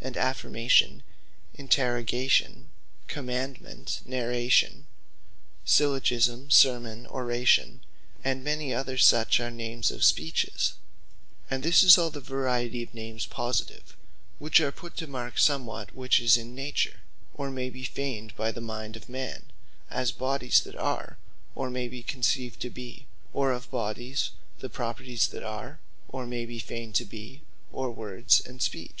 [0.00, 1.04] And Affirmation,
[1.54, 2.66] Interrogation,
[3.06, 4.88] Commandement, Narration,
[5.64, 7.86] Syllogisme, Sermon, Oration,
[8.24, 10.72] and many other such, are names of Speeches.
[10.72, 13.96] Use Of Names Positive And this is all the variety of Names Positive;
[14.40, 17.02] which are put to mark somewhat which is in Nature,
[17.32, 19.44] or may be feigned by the mind of man,
[19.90, 21.18] as Bodies that are,
[21.54, 26.44] or may be conceived to be; or of bodies, the Properties that are, or may
[26.46, 28.90] be feigned to be; or Words and Speech.